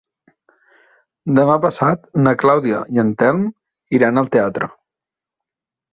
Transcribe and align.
Demà 1.39 1.57
passat 1.67 2.09
na 2.27 2.35
Clàudia 2.45 2.81
i 2.97 3.03
en 3.07 3.13
Telm 3.23 3.45
iran 3.99 4.21
al 4.23 4.35
teatre. 4.37 4.71